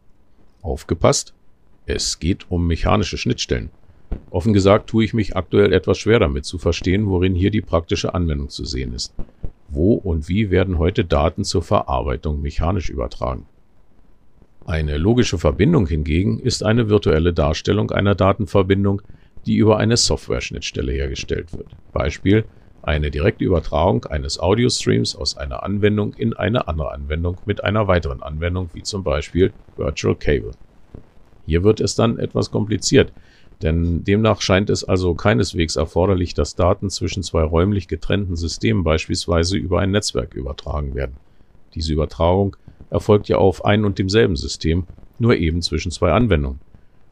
Aufgepasst! 0.63 1.35
Es 1.87 2.21
geht 2.21 2.49
um 2.53 2.69
mechanische 2.69 3.19
Schnittstellen. 3.19 3.71
Offen 4.31 4.53
gesagt 4.53 4.89
tue 4.89 5.05
ich 5.05 5.15
mich 5.15 5.37
aktuell 5.37 5.73
etwas 5.73 5.99
schwer 5.99 6.19
damit 6.19 6.45
zu 6.45 6.59
verstehen, 6.59 7.07
worin 7.09 7.35
hier 7.35 7.51
die 7.51 7.61
praktische 7.61 8.15
Anwendung 8.15 8.49
zu 8.49 8.65
sehen 8.65 8.93
ist. 8.93 9.15
Wo 9.69 9.95
und 9.95 10.29
wie 10.29 10.51
werden 10.51 10.79
heute 10.79 11.05
Daten 11.05 11.45
zur 11.45 11.63
Verarbeitung 11.63 12.41
mechanisch 12.41 12.91
übertragen? 12.91 13.47
Eine 14.67 14.99
logische 14.99 15.39
Verbindung 15.39 15.87
hingegen 15.87 16.39
ist 16.39 16.65
eine 16.65 16.89
virtuelle 16.89 17.33
Darstellung 17.33 17.91
einer 17.91 18.15
Datenverbindung, 18.15 19.03
die 19.47 19.57
über 19.57 19.79
eine 19.79 19.97
Software-Schnittstelle 19.97 20.93
hergestellt 20.93 21.53
wird. 21.53 21.69
Beispiel 21.93 22.45
eine 22.83 23.11
direkte 23.11 23.45
Übertragung 23.45 24.05
eines 24.07 24.39
Audio-Streams 24.39 25.15
aus 25.17 25.37
einer 25.37 25.63
Anwendung 25.63 26.15
in 26.15 26.35
eine 26.35 26.67
andere 26.69 26.93
Anwendung 26.93 27.39
mit 27.47 27.63
einer 27.63 27.89
weiteren 27.89 28.23
Anwendung, 28.23 28.71
wie 28.73 28.83
zum 28.83 29.03
Beispiel 29.05 29.53
Virtual 29.77 30.15
Cable. 30.15 30.53
Hier 31.47 31.65
wird 31.65 31.81
es 31.81 31.95
dann 31.95 32.19
etwas 32.19 32.51
kompliziert, 32.51 33.13
denn 33.63 34.05
demnach 34.05 34.41
scheint 34.41 34.71
es 34.71 34.85
also 34.85 35.15
keineswegs 35.15 35.77
erforderlich, 35.77 36.35
dass 36.35 36.55
Daten 36.55 36.89
zwischen 36.89 37.23
zwei 37.23 37.43
räumlich 37.43 37.89
getrennten 37.89 38.37
Systemen 38.37 38.85
beispielsweise 38.85 39.57
über 39.57 39.81
ein 39.81 39.91
Netzwerk 39.91 40.35
übertragen 40.35 40.95
werden. 40.95 41.17
Diese 41.75 41.93
Übertragung 41.93 42.57
erfolgt 42.89 43.29
ja 43.29 43.37
auf 43.37 43.65
ein 43.65 43.85
und 43.85 43.99
demselben 43.99 44.37
System, 44.37 44.85
nur 45.19 45.37
eben 45.37 45.63
zwischen 45.63 45.91
zwei 45.91 46.13
Anwendungen. 46.13 46.61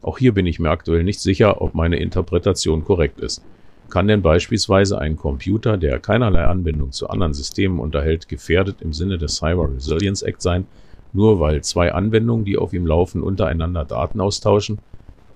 Auch 0.01 0.19
hier 0.19 0.33
bin 0.33 0.47
ich 0.47 0.59
mir 0.59 0.71
aktuell 0.71 1.05
nicht 1.05 1.21
sicher, 1.21 1.61
ob 1.61 1.75
meine 1.75 1.97
Interpretation 1.97 2.85
korrekt 2.85 3.21
ist. 3.21 3.43
Kann 3.91 4.07
denn 4.07 4.23
beispielsweise 4.23 4.99
ein 4.99 5.17
Computer, 5.17 5.77
der 5.77 5.99
keinerlei 5.99 6.45
Anbindung 6.45 6.93
zu 6.93 7.09
anderen 7.09 7.35
Systemen 7.35 7.79
unterhält, 7.79 8.29
gefährdet 8.29 8.81
im 8.81 8.93
Sinne 8.93 9.19
des 9.19 9.37
Cyber 9.37 9.71
Resilience 9.73 10.23
Act 10.23 10.43
sein, 10.43 10.67
nur 11.13 11.41
weil 11.41 11.63
zwei 11.63 11.93
Anwendungen, 11.93 12.45
die 12.45 12.59
auf 12.59 12.73
ihm 12.73 12.87
laufen, 12.87 13.23
untereinander 13.23 13.85
Daten 13.85 14.21
austauschen? 14.21 14.79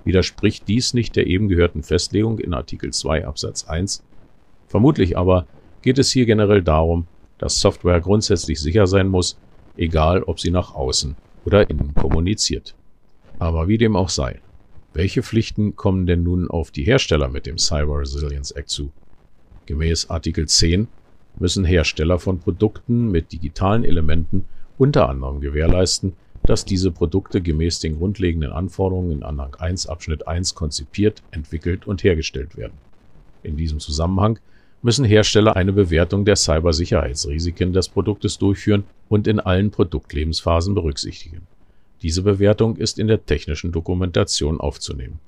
Widerspricht 0.05 0.67
dies 0.69 0.95
nicht 0.95 1.17
der 1.17 1.27
eben 1.27 1.49
gehörten 1.49 1.83
Festlegung 1.83 2.39
in 2.39 2.55
Artikel 2.55 2.93
2 2.93 3.27
Absatz 3.27 3.65
1? 3.65 4.03
Vermutlich 4.67 5.17
aber 5.17 5.47
geht 5.83 5.99
es 5.99 6.11
hier 6.11 6.27
generell 6.27 6.63
darum, 6.63 7.07
dass 7.39 7.61
Software 7.61 8.01
grundsätzlich 8.01 8.61
sicher 8.61 8.87
sein 8.87 9.09
muss, 9.09 9.39
egal 9.77 10.23
ob 10.23 10.41
sie 10.41 10.51
nach 10.51 10.75
außen 10.75 11.17
oder 11.45 11.69
innen 11.69 11.95
kommuniziert. 11.95 12.75
Aber 13.39 13.69
wie 13.69 13.79
dem 13.79 13.97
auch 13.97 14.09
sei, 14.09 14.41
welche 14.95 15.23
Pflichten 15.23 15.75
kommen 15.75 16.07
denn 16.07 16.23
nun 16.23 16.51
auf 16.51 16.71
die 16.71 16.85
Hersteller 16.85 17.29
mit 17.29 17.47
dem 17.47 17.59
Cyber 17.59 18.01
Resilience 18.01 18.51
Act 18.53 18.71
zu? 18.71 18.93
Gemäß 19.67 20.11
Artikel 20.11 20.47
10 20.47 20.89
müssen 21.39 21.65
Hersteller 21.65 22.19
von 22.19 22.39
Produkten 22.39 23.11
mit 23.11 23.33
digitalen 23.33 23.85
Elementen 23.85 24.45
unter 24.79 25.09
anderem 25.09 25.41
gewährleisten, 25.41 26.13
dass 26.45 26.65
diese 26.65 26.91
Produkte 26.91 27.41
gemäß 27.41 27.79
den 27.79 27.99
grundlegenden 27.99 28.53
Anforderungen 28.53 29.13
in 29.13 29.23
Anhang 29.23 29.55
1 29.55 29.87
Abschnitt 29.87 30.27
1 30.27 30.55
konzipiert, 30.55 31.23
entwickelt 31.31 31.87
und 31.87 32.03
hergestellt 32.03 32.57
werden. 32.57 32.79
In 33.43 33.57
diesem 33.57 33.81
Zusammenhang 33.81 34.39
müssen 34.83 35.05
Hersteller 35.05 35.55
eine 35.55 35.73
Bewertung 35.73 36.25
der 36.25 36.37
Cybersicherheitsrisiken 36.37 37.73
des 37.73 37.89
Produktes 37.89 38.39
durchführen 38.39 38.85
und 39.09 39.29
in 39.29 39.39
allen 39.39 39.71
Produktlebensphasen 39.71 40.75
berücksichtigen. 40.75 41.47
Diese 42.03 42.23
Bewertung 42.23 42.77
ist 42.77 42.99
in 42.99 43.07
der 43.07 43.25
technischen 43.25 43.71
Dokumentation 43.71 44.61
aufzunehmen. 44.61 45.21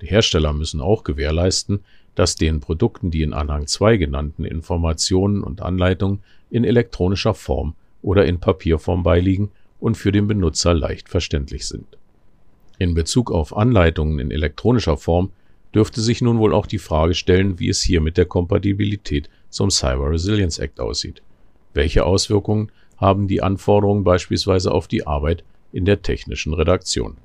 Die 0.00 0.08
Hersteller 0.08 0.52
müssen 0.52 0.80
auch 0.80 1.04
gewährleisten, 1.04 1.80
dass 2.16 2.34
den 2.34 2.58
Produkten 2.58 3.12
die 3.12 3.22
in 3.22 3.32
Anhang 3.32 3.68
2 3.68 3.96
genannten 3.96 4.44
Informationen 4.44 5.44
und 5.44 5.62
Anleitungen 5.62 6.18
in 6.50 6.64
elektronischer 6.64 7.34
Form 7.34 7.74
oder 8.02 8.24
in 8.26 8.40
Papierform 8.40 9.04
beiliegen 9.04 9.52
und 9.82 9.96
für 9.96 10.12
den 10.12 10.28
Benutzer 10.28 10.74
leicht 10.74 11.08
verständlich 11.08 11.66
sind. 11.66 11.98
In 12.78 12.94
Bezug 12.94 13.32
auf 13.32 13.56
Anleitungen 13.56 14.20
in 14.20 14.30
elektronischer 14.30 14.96
Form 14.96 15.32
dürfte 15.74 16.00
sich 16.00 16.22
nun 16.22 16.38
wohl 16.38 16.54
auch 16.54 16.66
die 16.66 16.78
Frage 16.78 17.14
stellen, 17.14 17.58
wie 17.58 17.68
es 17.68 17.82
hier 17.82 18.00
mit 18.00 18.16
der 18.16 18.26
Kompatibilität 18.26 19.28
zum 19.50 19.70
Cyber 19.70 20.10
Resilience 20.10 20.60
Act 20.60 20.78
aussieht. 20.78 21.20
Welche 21.74 22.04
Auswirkungen 22.04 22.70
haben 22.96 23.26
die 23.26 23.42
Anforderungen 23.42 24.04
beispielsweise 24.04 24.70
auf 24.70 24.86
die 24.86 25.04
Arbeit 25.06 25.42
in 25.72 25.84
der 25.84 26.02
technischen 26.02 26.54
Redaktion. 26.54 27.16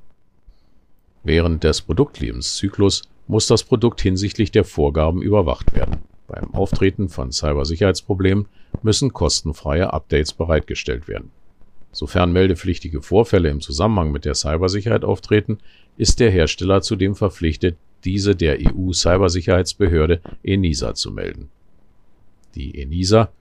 Während 1.22 1.62
des 1.62 1.82
Produktlebenszyklus 1.82 3.02
muss 3.28 3.46
das 3.46 3.62
Produkt 3.62 4.00
hinsichtlich 4.00 4.50
der 4.50 4.64
Vorgaben 4.64 5.22
überwacht 5.22 5.74
werden. 5.74 5.98
Beim 6.26 6.52
Auftreten 6.54 7.08
von 7.08 7.30
Cybersicherheitsproblemen 7.30 8.46
müssen 8.82 9.12
kostenfreie 9.12 9.92
Updates 9.92 10.32
bereitgestellt 10.32 11.06
werden. 11.06 11.30
Sofern 11.98 12.30
meldepflichtige 12.30 13.02
Vorfälle 13.02 13.48
im 13.48 13.60
Zusammenhang 13.60 14.12
mit 14.12 14.24
der 14.24 14.36
Cybersicherheit 14.36 15.02
auftreten, 15.02 15.58
ist 15.96 16.20
der 16.20 16.30
Hersteller 16.30 16.80
zudem 16.80 17.16
verpflichtet, 17.16 17.76
diese 18.04 18.36
der 18.36 18.58
EU-Cybersicherheitsbehörde 18.60 20.20
ENISA 20.44 20.94
zu 20.94 21.10
melden. 21.10 21.48
Die 22.54 22.80
ENISA, 22.80 23.32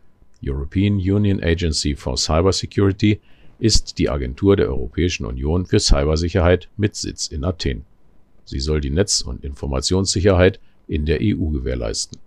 European 0.44 0.96
Union 0.96 1.40
Agency 1.44 1.94
for 1.94 2.18
Cybersecurity, 2.18 3.20
ist 3.60 4.00
die 4.00 4.10
Agentur 4.10 4.56
der 4.56 4.70
Europäischen 4.70 5.28
Union 5.28 5.68
für 5.68 5.80
Cybersicherheit 5.80 6.68
mit 6.78 6.96
Sitz 6.96 7.28
in 7.28 7.44
Athen. 7.44 7.86
Sie 8.44 8.60
soll 8.60 8.82
die 8.82 8.90
Netz- 8.90 9.22
und 9.22 9.44
Informationssicherheit 9.44 10.60
in 10.88 11.06
der 11.06 11.20
EU 11.22 11.52
gewährleisten. 11.52 12.18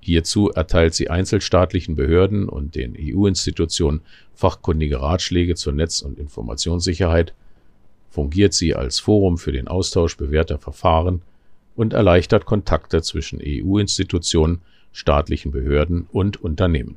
Hierzu 0.00 0.48
erteilt 0.50 0.94
sie 0.94 1.10
einzelstaatlichen 1.10 1.94
Behörden 1.94 2.48
und 2.48 2.74
den 2.74 2.96
EU-Institutionen 2.98 4.00
fachkundige 4.34 5.00
Ratschläge 5.00 5.54
zur 5.54 5.74
Netz- 5.74 6.00
und 6.00 6.18
Informationssicherheit, 6.18 7.34
fungiert 8.08 8.54
sie 8.54 8.74
als 8.74 8.98
Forum 8.98 9.38
für 9.38 9.52
den 9.52 9.68
Austausch 9.68 10.16
bewährter 10.16 10.58
Verfahren 10.58 11.22
und 11.76 11.92
erleichtert 11.92 12.46
Kontakte 12.46 13.02
zwischen 13.02 13.40
EU-Institutionen, 13.42 14.62
staatlichen 14.92 15.52
Behörden 15.52 16.06
und 16.10 16.42
Unternehmen. 16.42 16.96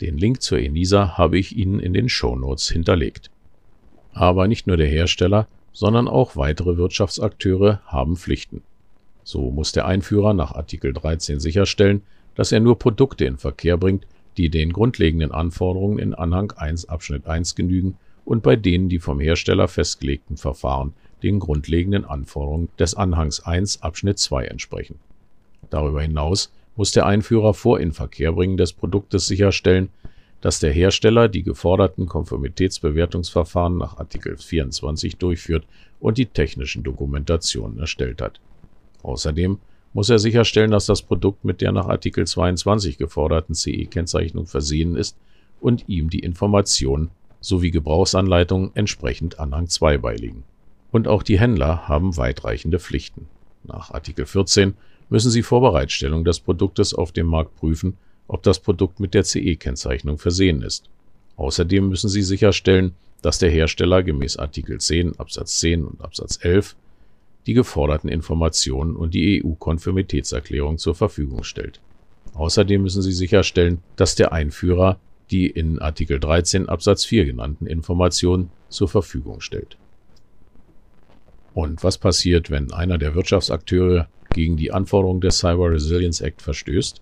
Den 0.00 0.16
Link 0.16 0.42
zur 0.42 0.58
ENISA 0.58 1.18
habe 1.18 1.38
ich 1.38 1.56
Ihnen 1.56 1.78
in 1.78 1.92
den 1.92 2.08
Show 2.08 2.36
Notes 2.36 2.70
hinterlegt. 2.70 3.30
Aber 4.12 4.48
nicht 4.48 4.66
nur 4.66 4.76
der 4.76 4.86
Hersteller, 4.86 5.48
sondern 5.72 6.08
auch 6.08 6.36
weitere 6.36 6.76
Wirtschaftsakteure 6.76 7.82
haben 7.86 8.16
Pflichten. 8.16 8.62
So 9.24 9.50
muss 9.50 9.72
der 9.72 9.86
Einführer 9.86 10.34
nach 10.34 10.52
Artikel 10.52 10.92
13 10.92 11.40
sicherstellen, 11.40 12.02
dass 12.34 12.52
er 12.52 12.60
nur 12.60 12.78
Produkte 12.78 13.24
in 13.24 13.38
Verkehr 13.38 13.76
bringt, 13.76 14.06
die 14.36 14.50
den 14.50 14.72
grundlegenden 14.72 15.32
Anforderungen 15.32 15.98
in 15.98 16.14
Anhang 16.14 16.52
1 16.52 16.88
Abschnitt 16.88 17.26
1 17.26 17.54
genügen 17.54 17.96
und 18.24 18.42
bei 18.42 18.56
denen 18.56 18.88
die 18.88 18.98
vom 18.98 19.20
Hersteller 19.20 19.68
festgelegten 19.68 20.36
Verfahren 20.36 20.92
den 21.22 21.38
grundlegenden 21.38 22.04
Anforderungen 22.04 22.68
des 22.78 22.94
Anhangs 22.94 23.40
1 23.40 23.82
Abschnitt 23.82 24.18
2 24.18 24.44
entsprechen. 24.44 24.98
Darüber 25.70 26.02
hinaus 26.02 26.52
muss 26.76 26.92
der 26.92 27.06
Einführer 27.06 27.54
vor 27.54 27.80
Inverkehrbringen 27.80 28.56
des 28.56 28.72
Produktes 28.72 29.26
sicherstellen, 29.26 29.88
dass 30.40 30.60
der 30.60 30.72
Hersteller 30.72 31.28
die 31.28 31.42
geforderten 31.42 32.06
Konformitätsbewertungsverfahren 32.06 33.78
nach 33.78 33.96
Artikel 33.96 34.36
24 34.36 35.16
durchführt 35.16 35.64
und 36.00 36.18
die 36.18 36.26
technischen 36.26 36.82
Dokumentationen 36.82 37.78
erstellt 37.78 38.20
hat. 38.20 38.40
Außerdem 39.04 39.58
muss 39.92 40.10
er 40.10 40.18
sicherstellen, 40.18 40.72
dass 40.72 40.86
das 40.86 41.02
Produkt 41.02 41.44
mit 41.44 41.60
der 41.60 41.70
nach 41.70 41.86
Artikel 41.86 42.26
22 42.26 42.98
geforderten 42.98 43.54
CE-Kennzeichnung 43.54 44.46
versehen 44.46 44.96
ist 44.96 45.16
und 45.60 45.88
ihm 45.88 46.10
die 46.10 46.18
Informationen 46.18 47.10
sowie 47.40 47.70
Gebrauchsanleitungen 47.70 48.72
entsprechend 48.74 49.38
Anhang 49.38 49.68
2 49.68 49.98
beiliegen. 49.98 50.42
Und 50.90 51.06
auch 51.06 51.22
die 51.22 51.38
Händler 51.38 51.86
haben 51.86 52.16
weitreichende 52.16 52.80
Pflichten. 52.80 53.28
Nach 53.62 53.90
Artikel 53.90 54.26
14 54.26 54.74
müssen 55.10 55.30
Sie 55.30 55.42
vor 55.42 55.60
Bereitstellung 55.60 56.24
des 56.24 56.40
Produktes 56.40 56.94
auf 56.94 57.12
dem 57.12 57.26
Markt 57.26 57.54
prüfen, 57.56 57.96
ob 58.26 58.42
das 58.42 58.58
Produkt 58.58 59.00
mit 59.00 59.14
der 59.14 59.24
CE-Kennzeichnung 59.24 60.18
versehen 60.18 60.62
ist. 60.62 60.88
Außerdem 61.36 61.88
müssen 61.88 62.08
Sie 62.08 62.22
sicherstellen, 62.22 62.94
dass 63.22 63.38
der 63.38 63.50
Hersteller 63.50 64.02
gemäß 64.02 64.38
Artikel 64.38 64.80
10 64.80 65.18
Absatz 65.18 65.60
10 65.60 65.84
und 65.84 66.00
Absatz 66.00 66.38
11 66.42 66.74
die 67.46 67.54
geforderten 67.54 68.08
Informationen 68.08 68.96
und 68.96 69.14
die 69.14 69.44
EU-Konformitätserklärung 69.44 70.78
zur 70.78 70.94
Verfügung 70.94 71.44
stellt. 71.44 71.80
Außerdem 72.34 72.82
müssen 72.82 73.02
Sie 73.02 73.12
sicherstellen, 73.12 73.82
dass 73.96 74.14
der 74.14 74.32
Einführer 74.32 74.98
die 75.30 75.46
in 75.46 75.78
Artikel 75.78 76.20
13 76.20 76.68
Absatz 76.68 77.04
4 77.04 77.24
genannten 77.24 77.66
Informationen 77.66 78.50
zur 78.68 78.88
Verfügung 78.88 79.40
stellt. 79.40 79.76
Und 81.54 81.82
was 81.84 81.98
passiert, 81.98 82.50
wenn 82.50 82.72
einer 82.72 82.98
der 82.98 83.14
Wirtschaftsakteure 83.14 84.08
gegen 84.32 84.56
die 84.56 84.72
Anforderungen 84.72 85.20
des 85.20 85.38
Cyber 85.38 85.70
Resilience 85.70 86.20
Act 86.20 86.42
verstößt? 86.42 87.00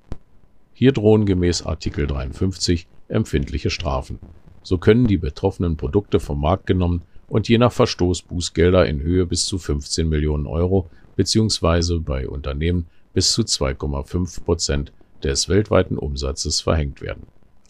Hier 0.75 0.93
drohen 0.93 1.27
gemäß 1.27 1.63
Artikel 1.63 2.07
53 2.07 2.87
empfindliche 3.09 3.71
Strafen. 3.71 4.19
So 4.63 4.79
können 4.79 5.07
die 5.07 5.19
betroffenen 5.19 5.77
Produkte 5.77 6.21
vom 6.21 6.41
Markt 6.41 6.67
genommen 6.67 7.03
und 7.33 7.49
je 7.49 7.57
nach 7.57 7.73
Verstoß 7.73 8.21
Bußgelder 8.25 8.85
in 8.85 9.01
Höhe 9.01 9.25
bis 9.25 9.47
zu 9.47 9.57
15 9.57 10.07
Millionen 10.07 10.47
Euro 10.47 10.91
bzw. 11.17 11.99
bei 11.99 12.29
Unternehmen 12.29 12.89
bis 13.15 13.33
zu 13.33 13.41
2,5 13.41 14.45
Prozent 14.45 14.93
des 15.23 15.49
weltweiten 15.49 15.97
Umsatzes 15.97 16.61
verhängt 16.61 17.01
werden. 17.01 17.27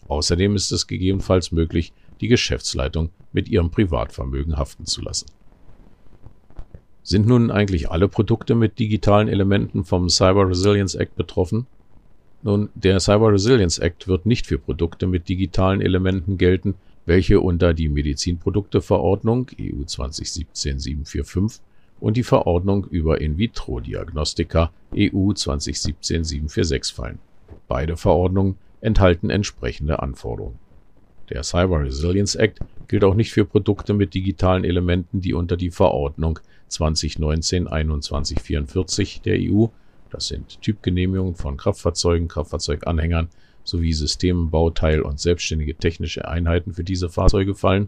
Außerdem 0.09 0.57
ist 0.57 0.73
es 0.73 0.85
gegebenenfalls 0.85 1.53
möglich, 1.53 1.93
die 2.19 2.27
Geschäftsleitung 2.27 3.11
mit 3.31 3.47
ihrem 3.47 3.71
Privatvermögen 3.71 4.57
haften 4.57 4.85
zu 4.85 5.01
lassen. 5.01 5.27
Sind 7.01 7.25
nun 7.25 7.49
eigentlich 7.49 7.89
alle 7.89 8.09
Produkte 8.09 8.55
mit 8.55 8.79
digitalen 8.79 9.29
Elementen 9.29 9.85
vom 9.85 10.09
Cyber 10.09 10.49
Resilience 10.49 10.95
Act 10.95 11.15
betroffen? 11.15 11.67
Nun, 12.41 12.67
der 12.75 12.99
Cyber 12.99 13.31
Resilience 13.31 13.79
Act 13.79 14.09
wird 14.09 14.25
nicht 14.25 14.45
für 14.45 14.57
Produkte 14.57 15.07
mit 15.07 15.29
digitalen 15.29 15.79
Elementen 15.79 16.37
gelten, 16.37 16.75
welche 17.05 17.39
unter 17.39 17.73
die 17.73 17.87
Medizinprodukteverordnung 17.89 19.47
EU 19.59 19.81
2017-745 19.83 21.59
und 21.99 22.17
die 22.17 22.23
Verordnung 22.23 22.85
über 22.85 23.21
In-vitro-Diagnostika 23.21 24.71
EU 24.93 25.31
2017-746 25.31 26.93
fallen. 26.93 27.19
Beide 27.67 27.97
Verordnungen 27.97 28.57
enthalten 28.81 29.29
entsprechende 29.29 30.01
Anforderungen. 30.01 30.57
Der 31.29 31.43
Cyber 31.43 31.81
Resilience 31.81 32.35
Act 32.35 32.59
gilt 32.87 33.05
auch 33.05 33.15
nicht 33.15 33.31
für 33.31 33.45
Produkte 33.45 33.93
mit 33.93 34.13
digitalen 34.13 34.65
Elementen, 34.65 35.21
die 35.21 35.33
unter 35.33 35.55
die 35.55 35.71
Verordnung 35.71 36.39
2019-2144 36.69 39.21
der 39.21 39.37
EU, 39.39 39.67
das 40.09 40.27
sind 40.27 40.61
Typgenehmigungen 40.61 41.35
von 41.35 41.55
Kraftfahrzeugen, 41.57 42.27
Kraftfahrzeuganhängern 42.27 43.29
sowie 43.63 43.93
Systemen, 43.93 44.49
Bauteil 44.49 45.01
und 45.01 45.19
selbstständige 45.19 45.75
technische 45.75 46.27
Einheiten 46.27 46.73
für 46.73 46.83
diese 46.83 47.09
Fahrzeuge 47.09 47.55
fallen. 47.55 47.87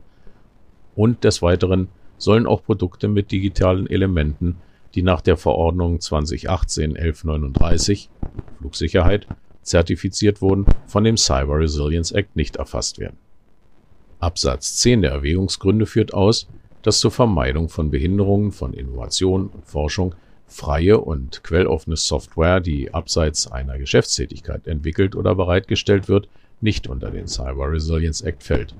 Und 0.96 1.24
des 1.24 1.42
Weiteren 1.42 1.90
sollen 2.18 2.48
auch 2.48 2.64
Produkte 2.64 3.08
mit 3.08 3.32
digitalen 3.32 3.88
Elementen, 3.88 4.58
die 4.94 5.02
nach 5.02 5.22
der 5.22 5.38
Verordnung 5.38 5.98
2018-1139 5.98 8.08
Flugsicherheit 8.60 9.28
zertifiziert 9.62 10.42
wurden, 10.42 10.66
von 10.88 11.04
dem 11.04 11.18
Cyber 11.18 11.60
Resilience 11.60 12.12
Act 12.12 12.36
nicht 12.36 12.56
erfasst 12.56 13.00
werden. 13.00 13.18
Absatz 14.20 14.78
10 14.78 15.02
der 15.02 15.12
Erwägungsgründe 15.12 15.86
führt 15.86 16.14
aus, 16.14 16.48
dass 16.82 17.00
zur 17.00 17.12
Vermeidung 17.12 17.68
von 17.68 17.92
Behinderungen 17.92 18.52
von 18.52 18.74
Innovation 18.74 19.48
und 19.48 19.66
Forschung 19.66 20.16
freie 20.48 21.00
und 21.00 21.44
quelloffene 21.44 21.98
Software, 21.98 22.60
die 22.60 22.94
abseits 22.94 23.52
einer 23.52 23.78
Geschäftstätigkeit 23.78 24.68
entwickelt 24.68 25.16
oder 25.16 25.36
bereitgestellt 25.36 26.08
wird, 26.08 26.28
nicht 26.62 26.88
unter 26.88 27.12
den 27.12 27.28
Cyber 27.28 27.72
Resilience 27.72 28.22
Act 28.22 28.44
fällt. 28.44 28.74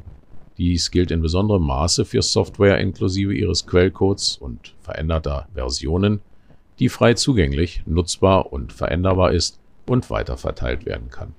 Dies 0.58 0.90
gilt 0.90 1.12
in 1.12 1.22
besonderem 1.22 1.64
Maße 1.64 2.06
für 2.06 2.22
Software 2.22 2.80
inklusive 2.80 3.34
ihres 3.34 3.68
Quellcodes 3.68 4.38
und 4.38 4.74
veränderter 4.82 5.48
Versionen, 5.54 6.22
die 6.80 6.90
frei 6.90 7.14
zugänglich, 7.14 7.84
nutzbar 7.86 8.54
und 8.54 8.72
veränderbar 8.72 9.34
ist 9.34 9.60
und 9.86 10.10
weiterverteilt 10.10 10.86
werden 10.86 11.10
kann. 11.10 11.34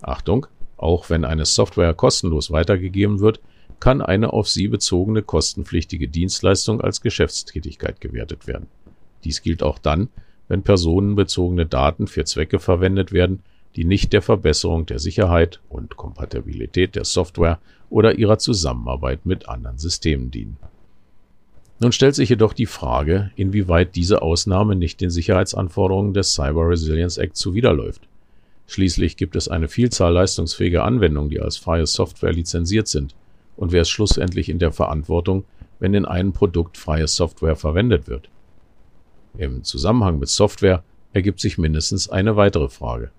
Achtung, 0.00 0.46
auch 0.76 1.10
wenn 1.10 1.24
eine 1.24 1.44
Software 1.44 1.94
kostenlos 1.94 2.50
weitergegeben 2.50 3.20
wird, 3.20 3.40
kann 3.78 4.02
eine 4.02 4.32
auf 4.32 4.48
sie 4.48 4.68
bezogene 4.68 5.22
kostenpflichtige 5.22 6.08
Dienstleistung 6.08 6.80
als 6.80 7.00
Geschäftstätigkeit 7.00 8.00
gewertet 8.00 8.46
werden. 8.46 8.66
Dies 9.24 9.42
gilt 9.42 9.62
auch 9.62 9.78
dann, 9.78 10.08
wenn 10.48 10.62
personenbezogene 10.62 11.66
Daten 11.66 12.06
für 12.06 12.24
Zwecke 12.24 12.58
verwendet 12.58 13.12
werden, 13.12 13.40
die 13.76 13.84
nicht 13.84 14.12
der 14.12 14.22
Verbesserung 14.22 14.86
der 14.86 14.98
Sicherheit 14.98 15.60
und 15.68 15.96
Kompatibilität 15.96 16.94
der 16.94 17.04
Software 17.04 17.58
oder 17.88 18.18
ihrer 18.18 18.38
Zusammenarbeit 18.38 19.24
mit 19.24 19.48
anderen 19.48 19.78
Systemen 19.78 20.30
dienen. 20.30 20.56
Nun 21.78 21.92
stellt 21.92 22.14
sich 22.14 22.28
jedoch 22.28 22.52
die 22.52 22.66
Frage, 22.66 23.32
inwieweit 23.34 23.96
diese 23.96 24.22
Ausnahme 24.22 24.76
nicht 24.76 25.00
den 25.00 25.10
Sicherheitsanforderungen 25.10 26.14
des 26.14 26.34
Cyber 26.34 26.68
Resilience 26.68 27.18
Act 27.18 27.36
zuwiderläuft. 27.36 28.02
Schließlich 28.68 29.16
gibt 29.16 29.34
es 29.36 29.48
eine 29.48 29.68
Vielzahl 29.68 30.12
leistungsfähiger 30.12 30.84
Anwendungen, 30.84 31.30
die 31.30 31.40
als 31.40 31.56
freie 31.56 31.86
Software 31.86 32.32
lizenziert 32.32 32.88
sind. 32.88 33.14
Und 33.56 33.72
wer 33.72 33.82
ist 33.82 33.90
schlussendlich 33.90 34.48
in 34.48 34.58
der 34.58 34.72
Verantwortung, 34.72 35.44
wenn 35.80 35.94
in 35.94 36.04
einem 36.04 36.32
Produkt 36.32 36.78
freie 36.78 37.08
Software 37.08 37.56
verwendet 37.56 38.06
wird? 38.06 38.28
Im 39.38 39.64
Zusammenhang 39.64 40.18
mit 40.18 40.28
Software 40.28 40.82
ergibt 41.12 41.40
sich 41.40 41.56
mindestens 41.56 42.08
eine 42.08 42.36
weitere 42.36 42.68
Frage. 42.68 43.10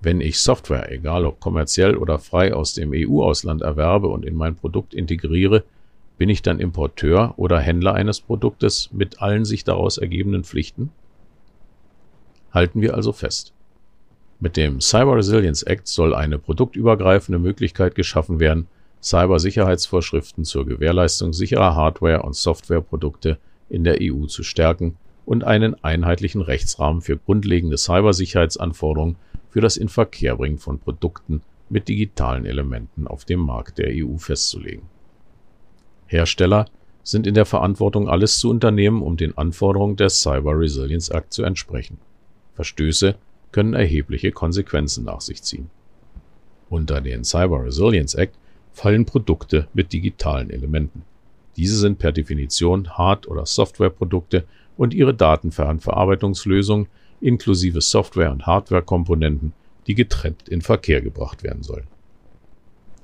Wenn 0.00 0.20
ich 0.20 0.40
Software, 0.40 0.90
egal 0.90 1.24
ob 1.24 1.40
kommerziell 1.40 1.96
oder 1.96 2.18
frei 2.18 2.52
aus 2.52 2.74
dem 2.74 2.92
EU-Ausland 2.92 3.62
erwerbe 3.62 4.08
und 4.08 4.24
in 4.24 4.34
mein 4.34 4.56
Produkt 4.56 4.94
integriere, 4.94 5.64
bin 6.18 6.28
ich 6.28 6.42
dann 6.42 6.60
Importeur 6.60 7.34
oder 7.36 7.58
Händler 7.58 7.94
eines 7.94 8.20
Produktes 8.20 8.90
mit 8.92 9.22
allen 9.22 9.44
sich 9.44 9.64
daraus 9.64 9.96
ergebenden 9.96 10.44
Pflichten? 10.44 10.90
Halten 12.52 12.82
wir 12.82 12.94
also 12.94 13.12
fest. 13.12 13.52
Mit 14.40 14.56
dem 14.56 14.80
Cyber 14.80 15.16
Resilience 15.16 15.62
Act 15.62 15.88
soll 15.88 16.14
eine 16.14 16.38
produktübergreifende 16.38 17.38
Möglichkeit 17.38 17.94
geschaffen 17.94 18.40
werden, 18.40 18.66
Cybersicherheitsvorschriften 19.02 20.44
zur 20.44 20.66
Gewährleistung 20.66 21.32
sicherer 21.32 21.74
Hardware- 21.74 22.22
und 22.22 22.34
Softwareprodukte 22.34 23.38
in 23.68 23.84
der 23.84 23.98
EU 24.00 24.26
zu 24.26 24.42
stärken 24.42 24.96
und 25.26 25.44
einen 25.44 25.82
einheitlichen 25.82 26.40
Rechtsrahmen 26.40 27.00
für 27.00 27.16
grundlegende 27.16 27.78
Cybersicherheitsanforderungen 27.78 29.16
für 29.50 29.60
das 29.60 29.76
Inverkehrbringen 29.76 30.58
von 30.58 30.78
Produkten 30.78 31.42
mit 31.68 31.88
digitalen 31.88 32.44
Elementen 32.44 33.06
auf 33.06 33.24
dem 33.24 33.40
Markt 33.40 33.78
der 33.78 33.90
EU 33.90 34.16
festzulegen. 34.16 34.82
Hersteller 36.06 36.66
sind 37.02 37.26
in 37.26 37.34
der 37.34 37.44
Verantwortung, 37.44 38.08
alles 38.08 38.38
zu 38.38 38.50
unternehmen, 38.50 39.02
um 39.02 39.16
den 39.16 39.36
Anforderungen 39.36 39.96
des 39.96 40.20
Cyber 40.20 40.58
Resilience 40.58 41.10
Act 41.10 41.32
zu 41.32 41.42
entsprechen. 41.42 41.98
Verstöße 42.54 43.16
können 43.52 43.74
erhebliche 43.74 44.32
Konsequenzen 44.32 45.04
nach 45.04 45.20
sich 45.20 45.42
ziehen. 45.42 45.70
Unter 46.70 47.00
den 47.00 47.24
Cyber 47.24 47.64
Resilience 47.64 48.14
Act 48.14 48.36
fallen 48.72 49.04
Produkte 49.04 49.68
mit 49.74 49.92
digitalen 49.92 50.50
Elementen. 50.50 51.02
Diese 51.56 51.76
sind 51.76 51.98
per 51.98 52.12
Definition 52.12 52.96
Hard- 52.96 53.28
oder 53.28 53.46
Softwareprodukte 53.46 54.44
und 54.76 54.94
ihre 54.94 55.14
Datenverarbeitungslösung 55.14 56.88
inklusive 57.20 57.80
Software- 57.80 58.32
und 58.32 58.46
Hardware-Komponenten, 58.46 59.52
die 59.86 59.94
getrennt 59.94 60.48
in 60.48 60.62
Verkehr 60.62 61.00
gebracht 61.00 61.42
werden 61.42 61.62
sollen. 61.62 61.86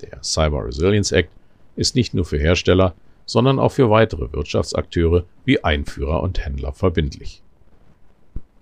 Der 0.03 0.23
Cyber 0.23 0.67
Resilience 0.67 1.13
Act 1.13 1.31
ist 1.77 1.95
nicht 1.95 2.15
nur 2.15 2.25
für 2.25 2.39
Hersteller, 2.39 2.95
sondern 3.27 3.59
auch 3.59 3.73
für 3.73 3.91
weitere 3.91 4.33
Wirtschaftsakteure 4.33 5.25
wie 5.45 5.63
Einführer 5.63 6.23
und 6.23 6.45
Händler 6.45 6.73
verbindlich. 6.73 7.43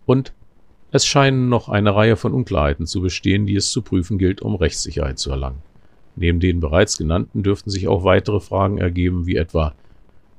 Und 0.05 0.33
es 0.91 1.07
scheinen 1.07 1.49
noch 1.49 1.69
eine 1.69 1.95
Reihe 1.95 2.17
von 2.17 2.33
Unklarheiten 2.33 2.87
zu 2.87 3.01
bestehen, 3.01 3.47
die 3.47 3.57
es 3.57 3.71
zu 3.71 3.83
prüfen 3.83 4.19
gilt, 4.19 4.41
um 4.43 4.55
Rechtssicherheit 4.55 5.19
zu 5.19 5.31
erlangen. 5.31 5.63
Neben 6.21 6.41
den 6.41 6.59
bereits 6.59 6.99
genannten 6.99 7.45
dürften 7.45 7.71
sich 7.71 7.87
auch 7.87 8.03
weitere 8.03 8.41
Fragen 8.41 8.79
ergeben, 8.79 9.27
wie 9.27 9.37
etwa 9.37 9.73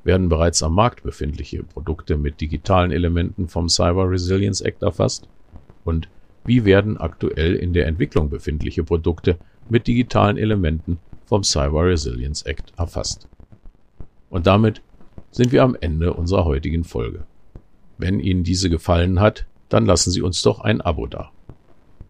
werden 0.04 0.28
bereits 0.28 0.62
am 0.62 0.76
Markt 0.76 1.04
befindliche 1.04 1.64
Produkte 1.64 2.18
mit 2.18 2.42
digitalen 2.42 2.92
Elementen 2.92 3.48
vom 3.48 3.70
Cyber 3.70 4.10
Resilience 4.10 4.60
Act 4.60 4.84
erfasst? 4.84 5.30
Und 5.86 6.10
wie 6.44 6.66
werden 6.66 6.98
aktuell 6.98 7.56
in 7.56 7.72
der 7.72 7.88
Entwicklung 7.88 8.30
befindliche 8.30 8.84
Produkte 8.84 9.38
mit 9.70 9.88
digitalen 9.88 10.38
Elementen 10.38 11.00
vom 11.26 11.44
Cyber 11.44 11.86
Resilience 11.86 12.42
Act 12.42 12.74
erfasst? 12.78 13.30
Und 14.30 14.48
damit 14.48 14.82
sind 15.32 15.54
wir 15.54 15.64
am 15.64 15.78
Ende 15.80 16.14
unserer 16.14 16.44
heutigen 16.44 16.84
Folge. 16.84 17.24
Wenn 17.98 18.20
Ihnen 18.20 18.44
diese 18.44 18.70
gefallen 18.70 19.22
hat, 19.22 19.46
dann 19.70 19.86
lassen 19.86 20.12
Sie 20.12 20.22
uns 20.22 20.42
doch 20.42 20.60
ein 20.60 20.82
Abo 20.82 21.08
da. 21.08 21.32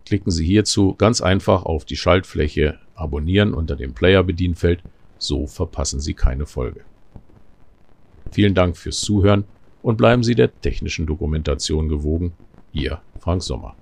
Klicken 0.10 0.32
Sie 0.32 0.44
hierzu 0.44 0.96
ganz 0.96 1.22
einfach 1.22 1.66
auf 1.66 1.86
die 1.86 1.96
Schaltfläche 1.96 2.80
Abonnieren 2.96 3.54
unter 3.54 3.76
dem 3.76 3.94
Player-Bedienfeld, 3.94 4.82
so 5.20 5.46
verpassen 5.46 6.00
Sie 6.00 6.16
keine 6.16 6.48
Folge. 6.48 6.82
Vielen 8.32 8.56
Dank 8.56 8.76
fürs 8.76 9.02
Zuhören 9.02 9.44
und 9.84 9.98
bleiben 9.98 10.24
Sie 10.24 10.34
der 10.34 10.62
technischen 10.62 11.06
Dokumentation 11.06 11.90
gewogen. 11.90 12.34
Ihr 12.74 13.00
Frank 13.20 13.44
Sommer. 13.44 13.76